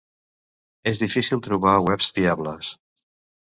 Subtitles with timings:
[0.91, 2.73] És difícil trobar webs fiables.